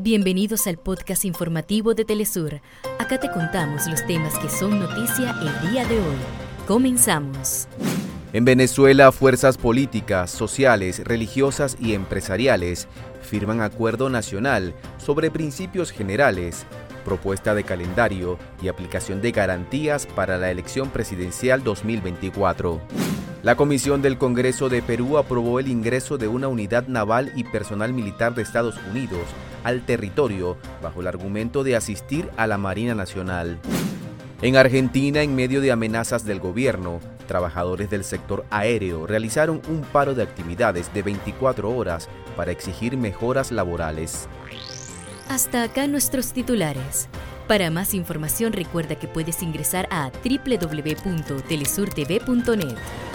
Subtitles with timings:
[0.00, 2.60] Bienvenidos al podcast informativo de Telesur.
[3.00, 6.16] Acá te contamos los temas que son noticia el día de hoy.
[6.68, 7.66] Comenzamos.
[8.32, 12.86] En Venezuela, fuerzas políticas, sociales, religiosas y empresariales
[13.22, 16.64] firman acuerdo nacional sobre principios generales,
[17.04, 22.80] propuesta de calendario y aplicación de garantías para la elección presidencial 2024.
[23.44, 27.92] La Comisión del Congreso de Perú aprobó el ingreso de una unidad naval y personal
[27.92, 29.22] militar de Estados Unidos
[29.62, 33.60] al territorio bajo el argumento de asistir a la Marina Nacional.
[34.42, 36.98] En Argentina, en medio de amenazas del gobierno,
[37.28, 43.52] trabajadores del sector aéreo realizaron un paro de actividades de 24 horas para exigir mejoras
[43.52, 44.28] laborales.
[45.28, 47.08] Hasta acá nuestros titulares.
[47.46, 53.07] Para más información recuerda que puedes ingresar a www.telesurtv.net.